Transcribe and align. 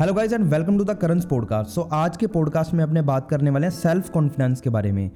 Hello 0.00 0.12
guys 0.14 0.32
and 0.32 0.44
welcome 0.44 0.78
to 0.78 0.84
the 0.84 0.90
currents 0.90 1.24
podcast 1.24 1.70
so 1.70 1.80
आज 1.80 2.16
के 2.16 2.26
podcast 2.26 2.74
में 2.74 2.84
अपने 2.84 3.02
बात 3.02 3.30
करने 3.30 3.50
वाले 3.50 3.66
हैं 3.66 3.74
सेल्फ 3.74 4.10
कॉन्फिडेंस 4.10 4.60
के 4.60 4.70
बारे 4.70 4.92
में। 4.92 5.10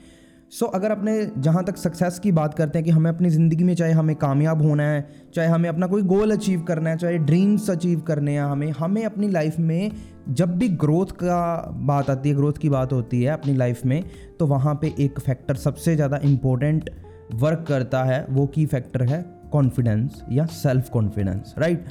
सो 0.51 0.67
so, 0.67 0.73
अगर 0.75 0.91
अपने 0.91 1.31
जहाँ 1.39 1.65
तक 1.65 1.77
सक्सेस 1.77 2.19
की 2.19 2.33
बात 2.33 2.55
करते 2.55 2.79
हैं 2.79 2.85
कि 2.85 2.91
हमें 2.91 3.11
अपनी 3.11 3.31
ज़िंदगी 3.31 3.65
में 3.65 3.75
चाहे 3.75 3.93
हमें 3.93 4.17
कामयाब 4.17 4.63
होना 4.63 4.83
है 4.83 5.09
चाहे 5.35 5.49
हमें 5.49 5.69
अपना 5.69 5.87
कोई 5.87 6.03
गोल 6.03 6.31
अचीव 6.31 6.63
करना 6.63 6.91
है 6.91 6.97
चाहे 6.97 7.19
ड्रीम्स 7.19 7.71
अचीव 7.71 8.01
करने 8.01 8.33
हैं 8.33 8.43
हमें 8.43 8.71
हमें 8.71 9.05
अपनी 9.05 9.29
लाइफ 9.29 9.59
में 9.59 9.91
जब 10.29 10.59
भी 10.59 10.69
ग्रोथ 10.69 11.07
का 11.07 11.71
बात 11.77 12.11
आती 12.11 12.29
है 12.29 12.35
ग्रोथ 12.35 12.53
की 12.53 12.69
बात 12.69 12.93
होती 12.93 13.23
है 13.23 13.33
अपनी 13.33 13.55
लाइफ 13.55 13.85
में 13.85 14.05
तो 14.39 14.47
वहाँ 14.47 14.75
पे 14.75 14.95
एक 15.01 15.21
फैक्टर 15.21 15.55
सबसे 15.55 15.97
ज़्यादा 15.97 16.17
इम्पोर्टेंट 16.17 16.91
वर्क 17.35 17.65
करता 17.69 18.05
है 18.05 18.27
वो 18.31 18.47
की 18.47 18.67
फैक्टर 18.67 19.03
है 19.03 19.27
कॉन्फिडेंस 19.53 20.23
या 20.33 20.47
सेल्फ 20.47 20.89
कॉन्फिडेंस 20.89 21.55
राइट 21.59 21.85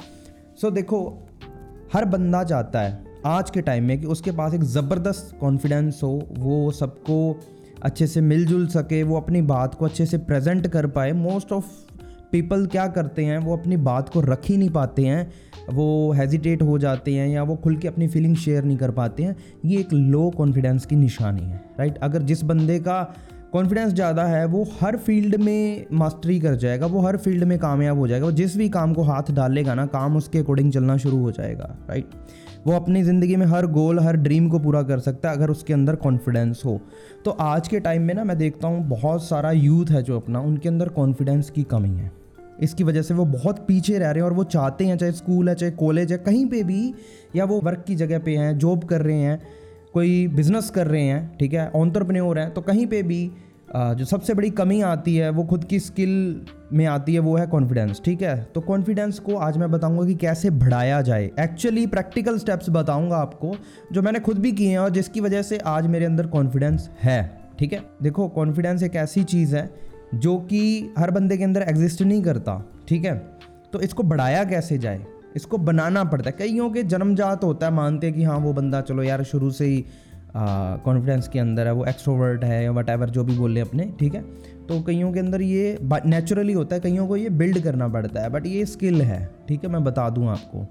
सो 0.60 0.70
देखो 0.70 1.26
हर 1.94 2.04
बंदा 2.04 2.42
चाहता 2.44 2.80
है 2.80 3.04
आज 3.26 3.50
के 3.50 3.60
टाइम 3.62 3.84
में 3.84 4.00
कि 4.00 4.06
उसके 4.06 4.30
पास 4.30 4.54
एक 4.54 4.62
ज़बरदस्त 4.62 5.36
कॉन्फिडेंस 5.40 6.00
हो, 6.02 6.28
वो 6.38 6.70
सबको 6.70 7.40
अच्छे 7.82 8.06
से 8.06 8.20
मिलजुल 8.20 8.66
सके, 8.66 9.02
वो 9.02 9.16
अपनी 9.16 9.42
बात 9.42 9.74
को 9.74 9.84
अच्छे 9.84 10.06
से 10.06 10.18
प्रेजेंट 10.18 10.66
कर 10.66 10.86
पाए। 10.86 11.12
मोस्ट 11.12 11.52
ऑफ़ 11.52 11.66
पीपल 12.32 12.66
क्या 12.66 12.86
करते 12.86 13.24
हैं, 13.24 13.38
वो 13.38 13.56
अपनी 13.56 13.76
बात 13.76 14.08
को 14.08 14.20
रख 14.20 14.46
ही 14.46 14.56
नहीं 14.56 14.70
पाते 14.70 15.02
हैं, 15.02 15.32
वो 15.72 16.12
हेजिटेट 16.12 16.62
हो 16.62 16.78
जाते 16.78 17.14
हैं 17.14 17.28
या 17.28 17.42
वो 17.42 17.56
खुल 17.56 17.76
के 17.76 17.88
अपनी 17.88 18.08
फीलिंग 18.08 18.36
शेयर 18.36 18.64
नहीं 18.64 18.76
कर 18.76 18.90
पाते 18.90 19.22
हैं। 19.22 19.36
ये 19.64 19.78
एक 19.80 19.92
लो 19.92 20.30
कॉन्फिडेंस 20.30 20.86
की 20.86 20.96
निशानी 20.96 21.42
है 21.42 21.60
राइट 21.78 21.98
अगर 21.98 22.22
जिस 22.22 22.42
बंदे 22.42 22.78
का 22.78 23.02
कॉन्फिडेंस 23.54 23.92
ज़्यादा 23.92 24.22
है, 24.24 24.44
वो 24.46 24.62
हर 24.80 24.96
फ़ील्ड 24.96 25.34
में 25.36 25.86
मास्टरी 25.92 26.38
कर 26.40 26.54
जाएगा, 26.54 26.86
वो 26.86 27.00
हर 27.00 27.16
फ़ील्ड 27.16 27.44
में 27.44 27.58
कामयाब 27.58 27.98
हो 27.98 28.06
जाएगा, 28.08 28.26
वो 28.26 28.32
जिस 28.32 28.56
भी 28.56 28.68
काम 28.68 28.94
को 28.94 29.02
हाथ 29.02 29.30
डालेगा 29.30 29.74
ना, 29.74 29.84
काम 29.86 30.16
उसके 30.16 30.38
अकॉर्डिंग 30.38 30.72
चलना 30.72 30.96
शुरू 30.96 31.18
हो 31.18 31.30
जाएगा 31.32 31.76
राइट 31.88 32.10
वो 32.66 32.72
अपनी 32.72 33.02
ज़िंदगी 33.02 33.36
में 33.36 33.46
हर 33.46 33.66
गोल 33.66 34.00
हर 34.00 34.16
ड्रीम 34.16 34.48
को 34.48 34.58
पूरा 34.58 34.82
कर 34.82 34.98
सकता 34.98 35.30
है 35.30 35.36
अगर 35.36 35.50
उसके 35.50 35.72
अंदर 35.72 35.96
कॉन्फिडेंस 35.96 36.62
हो। 36.64 36.80
तो 37.24 37.30
आज 37.30 37.68
के 37.68 37.80
टाइम 37.80 38.02
में 38.02 38.14
ना, 38.14 38.24
मैं 38.24 38.38
देखता 38.38 38.68
हूँ 38.68 38.82
बहुत 38.88 39.24
सारा 39.24 39.50
यूथ 39.50 39.90
है 39.90 40.02
जो 40.02 40.20
अपना, 40.20 40.40
उनके 40.40 40.68
अंदर 40.68 40.88
कॉन्फिडेंस 40.88 41.50
की 41.50 41.62
कमी 41.62 41.96
है। 41.96 42.10
इसकी 42.60 42.84
वजह 42.84 43.02
से 43.02 43.14
वो 43.14 43.24
बहुत 43.24 43.64
पीछे 43.68 43.98
रह 43.98 44.10
रहे 44.10 44.22
हैं 44.22 44.30
और 44.30 44.32
वो 44.32 44.44
चाहते 44.44 44.84
हैं, 44.84 44.96
चाहे 44.98 45.12
स्कूल 45.12 45.48
है, 45.48 45.54
चाहे 45.54 45.72
कॉलेज 45.72 46.12
है, 46.12 46.18
कहीं 46.18 46.46
पे 46.46 46.62
भी, 46.62 46.94
या 47.36 47.44
वो 47.44 47.60
वर्क 47.60 47.84
की 47.86 47.94
जगह 47.94 48.18
पे 48.18 48.36
हैं 48.36 48.56
जॉब 48.58 48.84
कर 48.84 49.02
रहे 49.02 49.16
हैं 49.16 49.42
कोई 49.94 50.26
बिज़नेस 50.28 50.70
कर 50.70 50.86
रहे 50.86 51.02
हैं, 51.02 51.36
ठीक 51.38 51.52
है 51.54 51.70
ऑन्टरप्रन्योर 51.76 52.38
हैं 52.38 52.52
तो 52.54 52.60
कहीं 52.60 52.86
पे 52.86 53.02
भी 53.02 53.30
जो 53.70 54.04
सबसे 54.04 54.34
बड़ी 54.34 54.48
कमी 54.50 54.80
आती 54.82 55.14
है, 55.16 55.28
वो 55.30 55.44
खुद 55.44 55.64
की 55.64 55.78
स्किल 55.80 56.10
में 56.72 56.84
आती 56.86 57.14
है, 57.14 57.20
वो 57.20 57.36
है 57.36 57.46
कॉन्फिडेंस 57.46 58.00
ठीक 58.04 58.22
है? 58.22 58.36
तो 58.44 58.60
कॉन्फिडेंस 58.60 59.18
को 59.18 59.36
आज 59.36 59.56
मैं 59.58 59.70
बताऊँगा 59.70 60.04
कि 60.06 60.14
कैसे 60.14 60.50
बढ़ाया 60.52 61.00
जाए। 61.02 61.30
एक्चुअली 61.40 61.86
प्रैक्टिकल 61.86 62.38
स्टेप्स 62.38 62.70
बताऊँगा 62.70 63.16
आपको, 63.16 63.54
जो 63.92 64.02
मैंने 64.02 64.20
खुद 64.20 64.38
भी 64.38 64.52
किए 64.52 64.70
हैं 64.70 64.78
और 64.78 64.90
जिसकी 64.90 65.20
वजह 65.20 65.42
से 65.42 65.58
आज 65.58 65.86
मेरे 65.86 66.04
अंदर 66.04 66.26
कॉन्फिडेंस 66.26 66.88
है, 67.02 67.22
ठीक 67.58 67.72
है? 67.72 67.82
देखो 68.02 68.28
कॉन्फिडेंस 68.28 68.82
एक 68.82 68.96
ऐसी 68.96 69.24
चीज़ 69.24 69.56
है, 69.56 69.68
जो 70.14 70.36
कि 70.42 70.92
हर 70.98 71.10
बंदे 71.10 71.36
के 71.36 71.44
अंदर 71.44 71.62
एग्जिस्ट 71.62 72.02
नहीं 72.02 72.22
करता, 72.22 72.62
ठीक 72.88 73.04
है? 73.04 73.16
तो 73.72 73.80
इसको 73.80 74.02
बढ़ाया 74.02 74.44
कैसे 74.44 74.78
जाए? 74.78 75.04
इसको 75.34 75.58
बनाना 75.60 76.04
पड़ता 76.04 76.30
है। 76.30 76.36
कईयों 76.38 76.70
के 76.70 76.82
जन्मजात 76.84 77.44
होता 77.44 77.66
है, 77.66 77.72
मानते 77.72 78.06
हैं 78.06 78.16
कि 78.16 78.22
हाँ 78.22 78.38
वो 78.38 78.52
बंदा 78.52 78.80
चलो 78.82 79.02
यार, 79.02 79.22
शुरू 79.24 79.50
से 79.50 79.66
ही 79.66 79.84
कॉन्फिडेंस 80.36 81.28
के 81.28 81.38
अंदर 81.38 81.66
है, 81.66 81.72
वो 81.72 81.84
एक्सट्रोवर्ट 81.86 82.44
है 82.44 82.62
या 82.64 82.70
वट 82.72 83.10
जो 83.10 83.24
भी 83.24 83.36
बोले 83.36 83.60
अपने, 83.60 83.84
ठीक 84.00 84.14
है? 84.14 84.22
तो 84.68 84.80
कईयों 84.82 85.12
के 85.12 85.20
अंदर 85.20 85.42
ये 85.42 85.78
नेचुरली 85.82 86.52
होता 86.52 86.74
है, 86.74 86.80
कईयों 86.80 87.06
को 87.06 87.16
ये 87.16 87.30
बिल्ड 87.32 87.58
करना 87.62 87.88
पड़ता 87.88 88.22
है 88.22 88.30
बट 88.30 88.46
ये 88.46 88.64
स्किल 88.66 89.02
है, 89.02 89.28
ठीक 89.48 89.64
है? 89.64 89.70
मैं 89.70 89.82
बता 89.84 90.08
दूँ 90.10 90.28
आपको। 90.28 90.66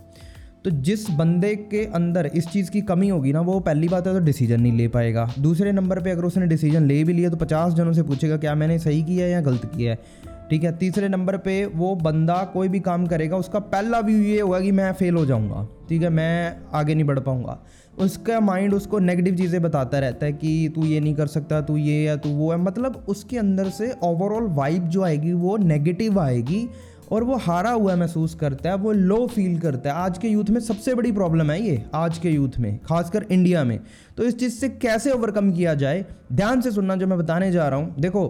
तो 0.64 0.70
जिस 0.82 1.10
बंदे 1.12 1.56
के 1.72 1.84
अंदर 1.86 2.26
इस 2.26 2.48
चीज़ 2.48 2.70
की 2.72 2.82
कमी 2.82 3.10
होगी 3.10 3.32
ना, 3.34 3.40
वो 3.42 3.60
पहली 3.60 3.88
बात 3.88 4.08
है 4.08 4.14
तो 4.14 4.20
डिसीज़न 4.20 4.62
नहीं 4.62 4.74
ले 4.74 4.88
पाएगा। 4.88 5.28
दूसरे 5.40 5.72
नंबर 5.72 6.02
पे 6.02 6.12
अगर 6.12 6.26
उसने 6.26 6.48
डिसीज़न 6.48 6.86
ले 6.86 7.04
भी 7.04 7.14
लिया 7.14 7.30
तो 7.30 7.38
पचास 7.38 7.74
जनों 7.74 7.94
से 7.94 8.04
पूछेगा, 8.04 8.38
क्या 8.38 8.56
मैंने 8.56 8.78
सही 8.80 9.02
किया 9.04 9.26
है 9.26 9.32
या 9.32 9.42
गलत 9.42 9.72
किया 9.76 9.92
है? 9.92 10.32
ठीक 10.50 10.64
है, 10.64 10.72
तीसरे 10.78 11.08
नंबर 11.10 11.38
पे 11.38 11.54
वो 11.66 11.94
बंदा 11.96 12.44
कोई 12.54 12.68
भी 12.68 12.80
काम 12.80 13.06
करेगा, 13.08 13.38
उसका 13.38 13.60
पहला 13.60 14.00
व्यू 14.00 14.18
ये 14.18 14.40
होगा 14.40 14.60
कि 14.60 14.72
मैं 14.72 14.92
फेल 14.94 15.16
हो 15.16 15.26
जाऊँगा, 15.26 15.68
ठीक 15.90 16.02
है, 16.02 16.10
मैं 16.10 16.58
आगे 16.74 16.96
नहीं 16.96 17.06
बढ़ 17.06 17.20
पाऊँगा। 17.20 17.58
उसका 18.00 18.40
माइंड 18.40 18.74
उसको 18.74 19.00
नेगेटिव 19.00 19.36
चीज़ें 19.36 19.62
बताता 19.62 20.00
रहता 20.00 20.26
है 20.26 20.34
कि 20.34 20.72
तू 20.76 20.86
ये 20.86 21.00
नहीं 21.00 21.16
कर 21.16 21.28
सकता, 21.28 21.62
तू 21.62 21.78
ये 21.78 22.04
या 22.04 22.16
तू 22.16 22.30
वो 22.30 22.52
है। 22.52 22.58
मतलब 22.58 23.04
उसके 23.10 23.38
अंदर 23.38 23.70
से 23.70 23.92
ओवरऑल 24.04 24.48
वाइब 24.52 24.88
जो 24.88 25.04
आएगी, 25.04 25.34
वो 25.34 25.58
नेगेटिव 25.58 26.20
आएगी 26.20 26.68
और 27.12 27.24
वो 27.24 27.36
हारा 27.38 27.72
हुआ 27.72 27.96
महसूस 27.96 28.36
करता 28.36 28.70
है, 28.70 28.76
वो 28.76 28.92
लो 28.92 29.26
फील 29.28 29.60
करता 29.60 29.90
है। 29.90 29.96
आज 29.96 30.18
के 30.18 30.28
यूथ 30.28 30.50
में 30.50 30.60
सबसे 30.62 30.96
बड़ी 30.96 31.12
प्रॉब्लम 31.12 31.52
है 31.52 31.62
ये, 31.62 31.84
आज 31.96 32.18
के 32.18 32.30
यूथ 32.30 32.58
में, 32.60 32.78
खासकर 32.80 33.26
इंडिया 33.32 33.64
में। 33.64 33.80
तो 34.18 34.24
इस 34.24 34.40
चीज़ 34.40 34.54
से 34.54 34.70
कैसे 34.72 35.12
ओवरकम 35.12 35.52
किया 35.52 35.74
जाए? 35.76 36.06
ध्यान 36.34 36.62
से 36.62 36.72
सुनना 36.72 36.96
जो 36.96 37.08
मैं 37.08 37.18
बताने 37.18 37.52
जा 37.52 37.68
रहा 37.68 37.80
हूँ। 37.80 37.96
देखो 38.00 38.28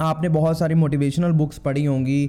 आपने 0.00 0.28
बहुत 0.28 0.58
सारी 0.58 0.74
मोटिवेशनल 0.74 1.32
बुक्स 1.32 1.58
पढ़ी 1.58 1.84
होंगी 1.84 2.28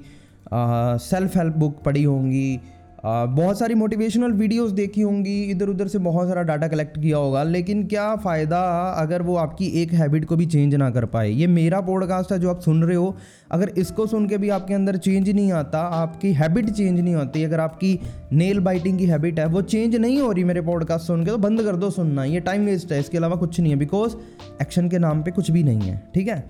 सेल्फ 0.53 1.37
हेल्प 1.37 1.55
बुक 1.55 1.81
पढ़ी 1.83 2.03
होंगी 2.03 2.59
बहुत 3.05 3.59
सारी 3.59 3.73
मोटिवेशनल 3.75 4.31
वीडियोस 4.31 4.71
देखी 4.71 5.01
होंगी 5.01 5.41
इधर 5.43 5.67
उधर 5.67 5.87
से 5.87 5.97
बहुत 5.99 6.27
सारा 6.27 6.41
डाटा 6.43 6.67
कलेक्ट 6.67 6.99
किया 7.01 7.17
होगा, 7.17 7.43
लेकिन 7.43 7.83
क्या 7.87 8.15
फ़ायदा 8.15 8.59
अगर 8.97 9.21
वो 9.21 9.35
आपकी 9.35 9.65
एक 9.81 9.93
हैबिट 9.93 10.25
को 10.25 10.35
भी 10.35 10.45
चेंज 10.45 10.75
ना 10.75 10.89
कर 10.89 11.05
पाए? 11.05 11.29
ये 11.29 11.47
मेरा 11.47 11.81
पॉडकास्ट 11.81 12.31
है 12.31 12.39
जो 12.39 12.49
आप 12.49 12.59
सुन 12.59 12.83
रहे 12.83 12.95
हो, 12.95 13.15
अगर 13.51 13.69
इसको 13.77 14.07
सुन 14.07 14.27
के 14.27 14.37
भी 14.37 14.49
आपके 14.49 14.73
अंदर 14.73 14.97
चेंज 14.97 15.29
नहीं 15.29 15.51
आता, 15.51 15.79
आपकी 15.79 16.33
हैबिट 16.33 16.69
चेंज 16.69 16.99
नहीं 16.99 17.15
होती, 17.15 17.43
अगर 17.43 17.59
आपकी 17.59 17.99
नेल 18.33 18.59
बाइटिंग 18.59 18.97
की 18.99 19.05
हैबिट 19.05 19.39
है, 19.39 19.45
वो 19.45 19.61
चेंज 19.63 19.95
नहीं 19.95 20.19
हो 20.21 20.31
रही 20.31 20.43
मेरे 20.43 20.61
पॉडकास्ट 20.61 21.07
सुन 21.07 21.25
के 21.25 21.31
तो 21.31 21.37
बंद 21.39 21.61
कर 21.61 21.75
दो 21.75 21.89
सुनना, 21.89 22.23
ये 22.23 22.39
टाइम 22.39 22.65
वेस्ट 22.65 22.91
है, 22.91 22.99
इसके 22.99 23.17
अलावा 23.17 23.35
कुछ 23.35 23.59
नहीं 23.59 23.71
है 23.71 23.79
बिकॉज़ 23.79 24.15
एक्शन 24.61 24.89
के 24.89 24.99
नाम 24.99 25.23
पर 25.23 25.31
कुछ 25.31 25.51
भी 25.51 25.63
नहीं 25.63 25.81
है, 25.81 26.01
ठीक 26.15 26.27
है? 26.27 26.43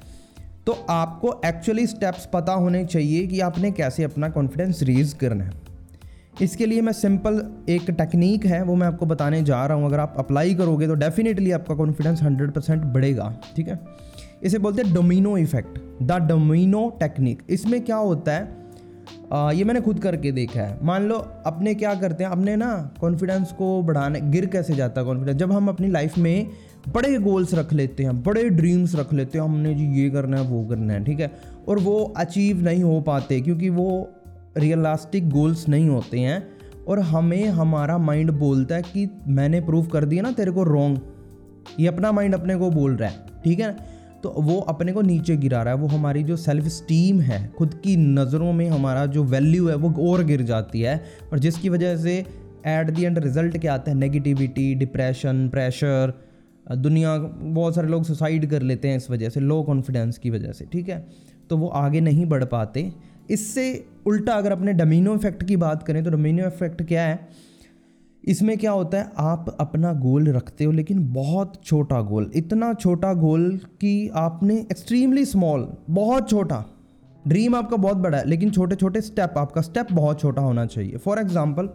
तो 0.67 0.71
आपको 0.89 1.33
एक्चुअली 1.45 1.85
स्टेप्स 1.87 2.25
पता 2.33 2.53
होने 2.53 2.83
चाहिए 2.85 3.25
कि 3.27 3.39
आपने 3.39 3.71
कैसे 3.71 4.03
अपना 4.03 4.29
कॉन्फिडेंस 4.29 4.81
रेज 4.83 5.13
करना 5.13 5.43
है। 5.43 5.51
इसके 6.41 6.65
लिए 6.65 6.81
मैं 6.81 6.93
सिंपल 6.93 7.41
एक 7.69 7.89
टेक्निक 7.91 8.45
है, 8.45 8.61
वो 8.63 8.75
मैं 8.75 8.87
आपको 8.87 9.05
बताने 9.05 9.41
जा 9.43 9.65
रहा 9.65 9.77
हूँ। 9.77 9.85
अगर 9.85 9.99
आप 9.99 10.15
अप्लाई 10.17 10.53
करोगे 10.55 10.87
तो 10.87 10.93
डेफिनेटली 10.95 11.51
आपका 11.51 11.75
कॉन्फिडेंस 11.75 12.21
हंड्रेड 12.23 12.51
परसेंट 12.51 12.83
बढ़ेगा, 12.83 13.33
ठीक 13.55 13.67
है? 13.67 13.79
इसे 14.43 14.57
बोलते 14.57 14.81
हैं 14.81 14.93
domino 14.93 15.37
effect 15.37 15.79
the 16.03 16.21
domino 16.27 16.89
technique 16.99 17.43
इसमें 17.49 17.81
क्या 17.81 17.95
होता 17.97 18.31
है? 18.31 18.62
आ, 19.33 19.51
ये 19.51 19.63
मैंने 19.63 19.81
खुद 19.81 19.99
करके 19.99 20.31
देखा 20.31 20.61
है। 20.61 20.77
मान 20.83 21.03
लो 21.03 21.15
अपने 21.45 21.75
क्या 21.75 21.95
करते 21.95 22.23
हैं? 22.23 22.31
अपने 22.31 22.55
ना 22.55 22.91
कॉन्फिडेंस 23.01 23.51
को 23.51 23.81
बढ़ाने 23.81 24.21
गिर 24.21 24.45
कैसे 24.45 24.75
जाता 24.75 25.01
है 25.01 25.07
कॉन्फिडेंस 25.07 25.37
जब 25.37 25.51
हम 25.51 25.67
अपनी 25.67 25.87
लाइफ 25.87 26.17
में 26.17 26.47
बड़े 26.93 27.17
गोल्स 27.17 27.53
रख 27.53 27.73
लेते 27.73 28.03
हैं 28.03 28.23
बड़े 28.23 28.49
ड्रीम्स 28.49 28.95
रख 28.95 29.13
लेते 29.13 29.37
हैं 29.37 29.45
हमने 29.45 29.73
जी 29.75 30.03
ये 30.03 30.09
करना 30.09 30.37
है 30.37 30.47
वो 30.47 30.65
करना 30.65 30.93
है 30.93 31.03
ठीक 31.03 31.19
है? 31.19 31.31
और 31.67 31.79
वो 31.79 32.13
अचीव 32.17 32.63
नहीं 32.63 32.83
हो 32.83 33.01
पाते 33.01 33.41
क्योंकि 33.41 33.69
वो 33.69 34.09
रियलास्टिक 34.57 35.29
गोल्स 35.29 35.69
नहीं 35.69 35.89
होते 35.89 36.19
हैं 36.19 36.47
और 36.87 36.99
हमें 36.99 37.47
हमारा 37.47 37.97
माइंड 37.97 38.31
बोलता 38.31 38.75
है 38.75 38.81
कि 38.81 39.09
मैंने 39.27 39.61
प्रूव 39.61 39.85
कर 39.85 40.05
दिया 40.05 40.23
ना 40.23 40.31
तेरे 40.31 40.51
को 40.51 40.63
रॉन्ग 40.63 40.99
ये 41.79 41.87
अपना 41.87 42.11
माइंड 42.11 42.33
अपने 42.33 42.55
को 42.55 42.69
बोल 42.69 42.95
रहा 42.95 43.09
है 43.09 43.15
ठीक 43.43 43.59
है? 43.59 43.92
तो 44.23 44.29
वो 44.39 44.59
अपने 44.59 44.91
को 44.91 45.01
नीचे 45.01 45.35
गिरा 45.37 45.61
रहा 45.63 45.73
है। 45.73 45.79
वो 45.79 45.87
हमारी 45.87 46.23
जो 46.23 46.35
सेल्फ 46.37 46.67
स्टीम 46.67 47.19
है, 47.21 47.47
खुद 47.57 47.73
की 47.73 47.95
नज़रों 47.97 48.51
में 48.53 48.69
हमारा 48.69 49.05
जो 49.05 49.23
वैल्यू 49.23 49.67
है, 49.67 49.75
वो 49.75 50.11
और 50.11 50.23
गिर 50.23 50.41
जाती 50.41 50.81
है। 50.81 51.01
और 51.31 51.39
जिसकी 51.39 51.69
वजह 51.69 51.97
से 51.97 52.17
एट 52.67 52.89
दी 52.89 53.03
एंड 53.03 53.19
रिज़ल्ट 53.19 53.57
क्या 53.57 53.73
आता 53.73 53.91
है? 53.91 53.97
नेगेटिविटी 53.97 54.73
डिप्रेशन 54.75 55.47
प्रेशर 55.49 56.13
दुनिया, 56.71 57.17
बहुत 57.17 57.75
सारे 57.75 57.87
लोग 57.87 58.03
सुसाइड 58.03 58.49
कर 58.49 58.61
लेते 58.61 58.87
हैं 58.87 58.97
इस 58.97 59.09
वजह 59.11 59.29
से 59.29 59.39
लो 59.39 59.61
कॉन्फिडेंस 59.63 60.17
की 60.17 60.29
वजह 60.29 60.51
से, 60.51 60.65
ठीक 60.65 60.89
है? 60.89 61.05
तो 61.49 61.57
वो 61.57 61.67
आगे 61.67 62.01
नहीं 62.01 62.25
बढ़ 62.25 62.43
पाते। 62.43 62.91
इससे 63.29 63.85
उल्टा 64.05 64.33
अगर 64.33 64.51
अपने 64.51 64.73
डोमिनो 64.73 65.15
इफ़ेक्ट 65.15 65.43
की 65.43 65.57
बात 65.57 65.83
करें 65.83 66.03
तो 66.03 66.09
डोमिनो 66.09 66.47
इफ़ेक्ट 66.47 66.81
क्या 66.83 67.03
है? 67.03 67.27
इसमें 68.23 68.57
क्या 68.57 68.71
होता 68.71 68.97
है, 68.97 69.11
आप 69.17 69.55
अपना 69.59 69.93
गोल 69.93 70.27
रखते 70.29 70.63
हो, 70.63 70.71
लेकिन 70.71 71.07
बहुत 71.13 71.59
छोटा 71.65 72.01
गोल, 72.01 72.29
इतना 72.35 72.73
छोटा 72.73 73.13
गोल 73.13 73.49
कि 73.81 74.09
आपने 74.15 74.55
एक्सट्रीमली 74.61 75.25
स्मॉल 75.25 75.67
बहुत 75.89 76.29
छोटा। 76.29 76.63
ड्रीम 77.27 77.55
आपका 77.55 77.77
बहुत 77.77 77.97
बड़ा 77.97 78.17
है, 78.17 78.27
लेकिन 78.27 78.51
छोटे 78.51 78.75
छोटे 78.75 79.01
स्टेप 79.01 79.33
आपका 79.37 79.61
स्टेप 79.61 79.91
बहुत 79.91 80.19
छोटा 80.19 80.41
होना 80.41 80.65
चाहिए। 80.65 80.97
फॉर 80.97 81.19
एग्ज़ाम्पल 81.19 81.69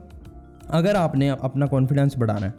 अगर 0.71 0.97
आपने 0.97 1.29
अपना 1.29 1.67
कॉन्फिडेंस 1.67 2.17
बढ़ाना 2.19 2.47
है, 2.47 2.55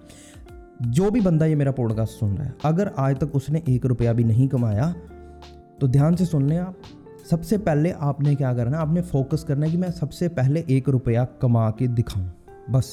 जो 0.84 1.10
भी 1.12 1.22
बंदा 1.22 1.46
ये 1.46 1.56
मेरा 1.56 1.72
पॉडकास्ट 1.72 2.20
सुन 2.20 2.36
रहा 2.36 2.48
है, 2.48 2.54
अगर 2.66 2.92
आज 2.98 3.20
तक 3.20 3.36
उसने 3.36 3.64
एक 3.70 3.86
रुपया 3.86 4.14
भी 4.14 4.24
नहीं 4.24 4.48
कमाया 4.48 4.94
तो 5.80 5.88
ध्यान 5.88 6.16
से 6.16 6.26
सुन 6.26 6.48
लें 6.50 6.58
आप, 6.58 6.76
सबसे 7.30 7.58
पहले 7.60 7.92
आपने 7.92 8.36
क्या 8.36 8.54
करना 8.54 8.78
है, 8.78 8.84
आपने 8.84 9.02
फोकस 9.04 9.44
करना 9.44 9.66
है 9.66 9.72
कि 9.72 9.78
मैं 9.78 9.92
सबसे 9.92 10.28
पहले 10.30 10.64
एक 10.70 10.90
रुपया 10.90 11.26
कमा 11.42 11.70
के 11.72 11.88
दिखाऊँ, 11.90 12.30
बस। 12.72 12.92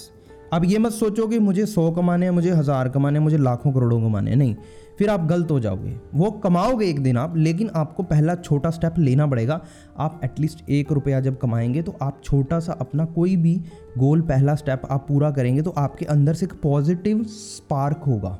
अब 0.52 0.64
ये 0.64 0.78
मत 0.78 0.92
सोचो 0.92 1.26
कि 1.26 1.38
मुझे 1.38 1.66
सौ 1.66 1.90
कमाने 1.90 2.26
हैं, 2.26 2.32
मुझे 2.32 2.50
हज़ार 2.50 2.88
कमाने 2.88 3.18
मुझे 3.18 3.38
लाखों 3.38 3.72
करोड़ों 3.72 4.00
कमाने 4.00 4.30
हैं। 4.30 4.36
नहीं, 4.36 4.54
फिर 4.98 5.10
आप 5.10 5.24
गलत 5.26 5.50
हो 5.50 5.58
जाओगे। 5.60 5.96
वो 6.14 6.30
कमाओगे 6.40 6.86
एक 6.86 7.02
दिन 7.02 7.16
आप, 7.16 7.36
लेकिन 7.36 7.70
आपको 7.74 8.02
पहला 8.02 8.34
छोटा 8.34 8.70
स्टेप 8.70 8.98
लेना 8.98 9.26
पड़ेगा। 9.26 9.60
आप 9.98 10.20
एटलीस्ट 10.24 10.68
एक 10.70 10.92
रुपया 10.92 11.20
जब 11.20 11.38
कमाएँगे 11.38 11.82
तो 11.82 11.96
आप 12.02 12.20
छोटा 12.24 12.60
सा 12.60 12.72
अपना 12.72 13.04
कोई 13.04 13.36
भी 13.36 13.54
गोल 13.98 14.20
पहला 14.20 14.54
स्टेप 14.54 14.82
आप 14.90 15.04
पूरा 15.08 15.30
करेंगे 15.30 15.62
तो 15.62 15.70
आपके 15.70 16.04
अंदर 16.06 16.34
से 16.34 16.46
एक 16.46 16.52
पॉजिटिव 16.62 17.24
स्पार्क 17.24 18.02
होगा। 18.06 18.38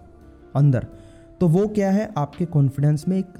अंदर। 0.57 0.87
तो 1.41 1.49
वो 1.49 1.67
क्या 1.69 1.91
है? 1.91 2.09
आपके 2.19 2.45
कॉन्फिडेंस 2.45 3.05
में 3.09 3.19
एक 3.19 3.35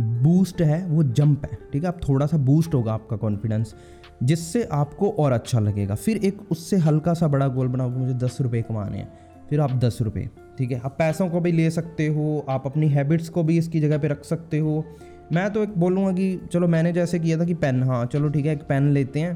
बूस्ट 0.00 0.60
है, 0.62 0.86
वो 0.86 1.02
जंप 1.02 1.44
है। 1.44 1.58
ठीक 1.72 1.82
है? 1.82 1.88
आप 1.88 2.00
थोड़ा 2.08 2.26
सा 2.26 2.36
बूस्ट 2.38 2.74
होगा 2.74 2.92
आपका 2.92 3.16
कॉन्फिडेंस 3.16 3.74
जिससे 4.22 4.62
आपको 4.72 5.10
और 5.10 5.32
अच्छा 5.32 5.60
लगेगा। 5.60 5.94
फिर 5.94 6.16
एक 6.16 6.40
उससे 6.50 6.76
हल्का 6.76 7.14
सा 7.14 7.28
बड़ा 7.28 7.48
गोल 7.48 7.68
बनाओ, 7.68 7.90
मुझे 7.90 8.14
दस 8.16 8.38
रुपये 8.40 8.62
कमाने 8.62 8.98
हैं। 8.98 9.08
फिर 9.50 9.60
आप 9.60 9.72
दस 9.74 9.98
रुपये 10.02 10.28
ठीक 10.58 10.72
है? 10.72 10.80
आप 10.80 10.94
पैसों 10.98 11.28
को 11.28 11.40
भी 11.40 11.52
ले 11.52 11.70
सकते 11.70 12.06
हो, 12.06 12.44
आप 12.48 12.66
अपनी 12.66 12.88
हैबिट्स 12.88 13.28
को 13.28 13.42
भी 13.42 13.58
इसकी 13.58 13.80
जगह 13.80 13.98
पे 13.98 14.08
रख 14.08 14.24
सकते 14.24 14.58
हो। 14.58 14.84
मैं 15.32 15.52
तो 15.52 15.62
एक 15.62 15.76
बोलूँगा 15.78 16.12
कि 16.12 16.40
चलो 16.52 16.68
मैंने 16.68 16.92
जैसे 16.92 17.18
किया 17.18 17.38
था 17.38 17.44
कि 17.44 17.54
पेन 17.54 17.82
हाँ 17.82 18.04
चलो 18.06 18.28
ठीक 18.28 18.46
है, 18.46 18.52
एक 18.52 18.62
पेन 18.62 18.90
लेते 18.90 19.20
हैं। 19.20 19.34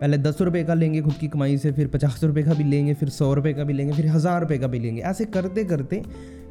पहले 0.00 0.18
दस 0.18 0.40
रुपये 0.40 0.62
का 0.64 0.74
लेंगे 0.74 1.00
खुद 1.02 1.14
की 1.14 1.28
कमाई 1.28 1.58
से, 1.58 1.72
फिर 1.72 1.88
पचास 1.88 2.22
रुपये 2.24 2.42
का 2.44 2.54
भी 2.54 2.64
लेंगे, 2.64 2.94
फिर 2.94 3.08
सौ 3.08 3.32
रुपये 3.34 3.52
का 3.54 3.64
भी 3.64 3.72
लेंगे, 3.72 3.92
फिर 3.92 4.06
हज़ार 4.06 4.40
रुपये 4.40 4.58
का 4.58 4.66
भी 4.66 4.78
लेंगे। 4.78 5.02
ऐसे 5.02 5.24
करते 5.24 5.64
करते 5.64 6.02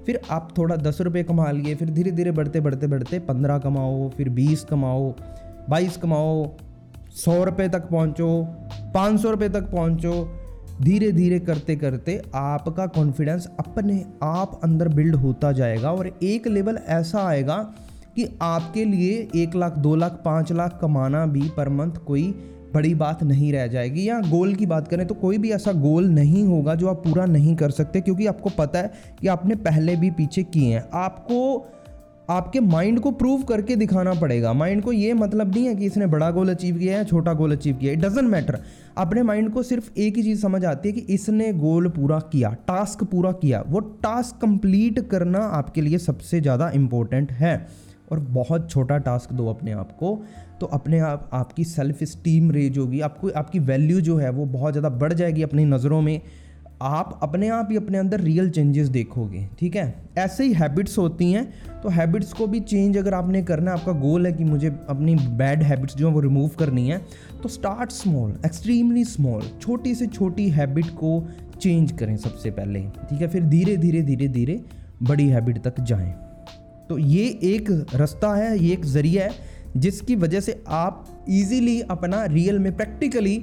फिर 0.05 0.19
आप 0.31 0.53
थोड़ा 0.57 0.75
दस 0.75 1.01
रुपये 1.01 1.23
कमा 1.23 1.49
लिए, 1.51 1.75
फिर 1.75 1.89
धीरे 1.89 2.11
धीरे 2.11 2.31
बढ़ते 2.31 2.59
बढ़ते 2.59 2.87
बढ़ते 2.87 3.19
पंद्रह 3.19 3.57
कमाओ, 3.57 4.09
फिर 4.09 4.29
बीस 4.29 4.63
कमाओ, 4.63 5.13
बाईस 5.69 5.97
कमाओ 5.97 6.45
सौ 7.15 7.43
रुपये 7.43 7.67
तक 7.69 7.81
पहुँचो, 7.81 8.43
पाँच 8.93 9.19
सौ 9.21 9.31
रुपये 9.31 9.49
तक 9.49 9.71
पहुँचो। 9.71 10.39
धीरे 10.81 11.11
धीरे 11.11 11.39
करते 11.39 11.75
करते 11.75 12.21
आपका 12.35 12.85
कॉन्फिडेंस 12.87 13.47
अपने 13.59 14.05
आप 14.23 14.59
अंदर 14.63 14.87
बिल्ड 14.87 15.15
होता 15.15 15.51
जाएगा 15.51 15.91
और 15.91 16.07
एक 16.23 16.47
लेवल 16.47 16.79
ऐसा 16.87 17.23
आएगा 17.23 17.57
कि 18.15 18.27
आपके 18.41 18.85
लिए 18.85 19.27
एक 19.35 19.55
लाख, 19.55 19.77
दो 19.77 19.95
लाख, 19.95 20.21
पाँच 20.25 20.51
लाख 20.51 20.77
कमाना 20.81 21.25
भी 21.25 21.49
पर 21.57 21.69
मंथ 21.69 21.97
कोई 22.07 22.23
बड़ी 22.73 22.93
बात 22.95 23.23
नहीं 23.23 23.51
रह 23.53 23.67
जाएगी। 23.67 24.07
या 24.09 24.19
गोल 24.21 24.53
की 24.55 24.65
बात 24.65 24.87
करें 24.87 25.05
तो 25.07 25.15
कोई 25.15 25.37
भी 25.37 25.51
ऐसा 25.51 25.71
गोल 25.71 26.07
नहीं 26.09 26.43
होगा 26.43 26.75
जो 26.75 26.87
आप 26.87 27.03
पूरा 27.03 27.25
नहीं 27.25 27.55
कर 27.55 27.71
सकते 27.71 28.01
क्योंकि 28.01 28.25
आपको 28.25 28.49
पता 28.49 28.79
है 28.79 28.91
कि 29.21 29.27
आपने 29.27 29.55
पहले 29.61 29.95
भी 29.95 30.09
पीछे 30.11 30.43
किए 30.43 30.73
हैं। 30.73 30.83
आपको 30.93 31.69
आपके 32.29 32.59
माइंड 32.59 32.99
को 32.99 33.11
प्रूव 33.11 33.41
करके 33.43 33.75
दिखाना 33.75 34.13
पड़ेगा। 34.13 34.53
माइंड 34.53 34.81
को 34.83 34.91
ये 34.91 35.13
मतलब 35.13 35.53
नहीं 35.55 35.65
है 35.65 35.75
कि 35.75 35.85
इसने 35.85 36.05
बड़ा 36.07 36.29
गोल 36.31 36.49
अचीव 36.49 36.77
किया 36.77 36.97
है 36.97 37.05
छोटा 37.05 37.33
गोल 37.33 37.51
अचीव 37.51 37.75
किया 37.75 37.93
इट 37.93 37.99
डजेंट 37.99 38.29
मैटर 38.29 38.59
अपने 38.97 39.23
माइंड 39.23 39.51
को 39.53 39.63
सिर्फ़ 39.63 39.89
एक 39.97 40.17
ही 40.17 40.23
चीज़ 40.23 40.41
समझ 40.41 40.63
आती 40.65 40.89
है 40.89 40.95
कि 40.95 41.13
इसने 41.13 41.51
गोल 41.53 41.87
पूरा 41.89 42.19
किया 42.31 42.53
टास्क 42.67 43.03
पूरा 43.03 43.31
किया। 43.31 43.63
वो 43.67 43.79
टास्क 43.79 44.41
कंप्लीट 44.41 44.99
करना 45.09 45.39
आपके 45.53 45.81
लिए 45.81 45.97
सबसे 45.97 46.41
ज़्यादा 46.41 46.69
इम्पोर्टेंट 46.69 47.31
है। 47.31 47.55
और 48.11 48.19
बहुत 48.19 48.69
छोटा 48.69 48.97
टास्क 48.97 49.31
दो 49.33 49.47
अपने 49.47 49.71
आप 49.71 49.91
को। 49.91 50.09
तो 50.59 50.65
अपने 50.67 50.99
आप, 50.99 51.29
आपकी 51.33 51.63
सेल्फ 51.63 52.01
इस्टीम 52.01 52.51
रेज 52.51 52.77
होगी। 52.77 52.99
आपको, 52.99 53.29
आपकी 53.29 53.59
वैल्यू 53.59 54.01
जो 54.01 54.17
है 54.17 54.29
वो 54.29 54.45
बहुत 54.45 54.73
ज़्यादा 54.73 54.89
बढ़ 54.97 55.13
जाएगी 55.13 55.43
अपनी 55.43 55.65
नज़रों 55.65 56.01
में। 56.01 56.21
आप 56.83 57.19
अपने 57.23 57.47
आप 57.49 57.67
ही 57.71 57.77
अपने 57.77 57.97
अंदर 57.97 58.19
रियल 58.19 58.49
चेंजेस 58.49 58.87
देखोगे, 58.89 59.45
ठीक 59.59 59.75
है? 59.75 59.93
ऐसे 60.17 60.43
ही 60.43 60.53
हैबिट्स 60.53 60.97
होती 60.97 61.31
हैं 61.31 61.81
तो 61.81 61.89
हैबिट्स 61.89 62.33
को 62.33 62.47
भी 62.47 62.59
चेंज 62.61 62.97
अगर 62.97 63.13
आपने 63.13 63.41
करना 63.43 63.71
है, 63.71 63.77
आपका 63.79 63.91
गोल 63.91 64.25
है 64.25 64.31
कि 64.33 64.43
मुझे 64.43 64.67
अपनी 64.89 65.15
बैड 65.15 65.63
हैबिट्स 65.63 65.95
जो 65.95 66.07
है 66.07 66.13
वो 66.13 66.19
रिमूव 66.19 66.49
करनी 66.59 66.87
है 66.89 67.01
तो 67.43 67.49
स्टार्ट 67.49 67.91
स्मॉल 67.91 68.35
एक्सट्रीमली 68.45 69.03
स्मॉल 69.05 69.49
छोटी 69.61 69.95
से 69.95 70.07
छोटी 70.07 70.49
हैबिट 70.49 70.89
को 70.93 71.19
चेंज 71.59 71.91
करें 71.91 72.15
सबसे 72.17 72.51
पहले, 72.51 72.79
ठीक 72.79 73.21
है? 73.21 73.27
फिर 73.27 73.43
धीरे 73.45 73.77
धीरे 73.77 74.01
धीरे 74.01 74.27
धीरे 74.27 74.61
बड़ी 75.03 75.27
हैबिट 75.27 75.63
तक 75.63 75.79
जाएँ। 75.81 76.13
तो 76.89 76.97
ये 76.97 77.25
एक 77.45 77.69
रास्ता 77.95 78.33
है, 78.35 78.57
ये 78.59 78.73
एक 78.73 78.85
ज़रिया 78.85 79.23
है, 79.23 79.31
जिसकी 79.77 80.15
वजह 80.15 80.39
से 80.39 80.61
आप 80.67 81.05
इजीली 81.29 81.79
अपना 81.81 82.23
रियल 82.25 82.59
में 82.59 82.75
प्रैक्टिकली 82.75 83.37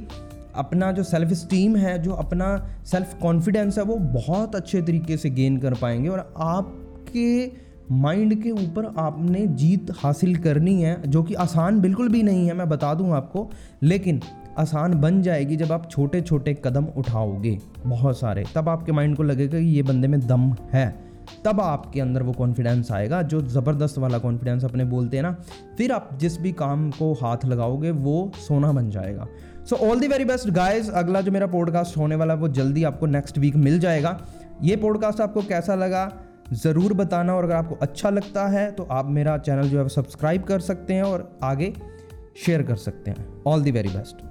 अपना 0.56 0.92
जो 0.92 1.02
सेल्फ 1.02 1.32
स्टीम 1.32 1.76
है, 1.76 2.02
जो 2.02 2.12
अपना 2.12 2.68
सेल्फ 2.84 3.18
कॉन्फिडेंस 3.22 3.78
है, 3.78 3.84
वो 3.84 3.96
बहुत 3.96 4.56
अच्छे 4.56 4.82
तरीके 4.82 5.16
से 5.16 5.30
गेन 5.30 5.58
कर 5.58 5.74
पाएँगे 5.74 6.08
और 6.08 6.34
आपके 6.36 7.52
माइंड 7.92 8.42
के 8.42 8.50
ऊपर 8.50 8.94
आपने 8.98 9.46
जीत 9.46 9.86
हासिल 9.98 10.36
करनी 10.36 10.82
है, 10.82 11.10
जो 11.10 11.22
कि 11.22 11.34
आसान 11.34 11.80
बिल्कुल 11.80 12.08
भी 12.08 12.22
नहीं 12.22 12.46
है, 12.46 12.54
मैं 12.54 12.68
बता 12.68 12.94
दूँ 12.94 13.12
आपको। 13.12 13.50
लेकिन 13.82 14.20
आसान 14.58 15.00
बन 15.00 15.22
जाएगी 15.22 15.56
जब 15.56 15.72
आप 15.72 15.90
छोटे 15.90 16.20
छोटे 16.20 16.54
कदम 16.64 16.84
उठाओगे, 16.84 17.58
बहुत 17.86 18.18
सारे। 18.18 18.44
तब 18.54 18.68
आपके 18.68 18.92
माइंड 18.92 19.16
को 19.16 19.22
लगेगा 19.22 19.58
कि 19.58 19.66
ये 19.66 19.82
बंदे 19.82 20.08
में 20.08 20.26
दम 20.26 20.56
है। 20.72 21.10
तब 21.44 21.60
आपके 21.60 22.00
अंदर 22.00 22.22
वो 22.22 22.32
कॉन्फिडेंस 22.32 22.92
आएगा, 22.92 23.22
जो 23.22 23.40
ज़बरदस्त 23.40 23.98
वाला 23.98 24.18
कॉन्फिडेंस 24.18 24.64
अपने 24.64 24.84
बोलते 24.84 25.16
हैं 25.16 25.24
ना। 25.24 25.36
फिर 25.78 25.92
आप 25.92 26.10
जिस 26.20 26.40
भी 26.40 26.52
काम 26.52 26.90
को 26.90 27.12
हाथ 27.12 27.36
लगाओगे, 27.44 27.90
वो 27.90 28.32
सोना 28.48 28.72
बन 28.72 28.90
जाएगा। 28.90 29.26
So 29.66 29.76
all 29.88 30.00
the 30.00 30.08
very 30.08 30.24
best 30.24 30.50
guys 30.50 30.90
अगला 30.92 31.20
जो 31.20 31.32
मेरा 31.32 31.46
पॉडकास्ट 31.46 31.96
होने 31.96 32.16
वाला 32.16 32.34
है, 32.34 32.40
वो 32.40 32.48
जल्दी 32.50 32.84
आपको 32.84 33.06
नेक्स्ट 33.06 33.38
वीक 33.38 33.56
मिल 33.56 33.78
जाएगा। 33.80 34.18
ये 34.62 34.76
पॉडकास्ट 34.76 35.20
आपको 35.20 35.42
कैसा 35.42 35.74
लगा, 35.74 36.10
ज़रूर 36.52 36.92
बताना। 36.94 37.34
और 37.34 37.44
अगर 37.44 37.54
आपको 37.54 37.74
अच्छा 37.82 38.10
लगता 38.10 38.46
है 38.48 38.70
तो 38.72 38.84
आप 38.90 39.10
मेरा 39.10 39.36
चैनल 39.38 39.68
जो 39.68 39.82
है 39.82 39.88
सब्सक्राइब 39.88 40.42
कर 40.42 40.60
सकते 40.60 40.94
हैं 40.94 41.02
और 41.02 41.30
आगे 41.42 41.72
शेयर 42.46 42.62
कर 42.62 42.76
सकते 42.78 43.10
हैं। 43.10 43.26
All 43.46 43.62
the 43.62 43.70
very 43.70 43.88
best 43.88 44.29